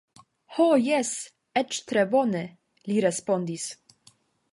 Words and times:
Ho 0.53 0.63
jes, 0.85 1.11
eĉ 1.61 1.77
tre 1.91 2.05
bone, 2.15 2.41
li 2.93 2.99
respondis. 3.09 3.67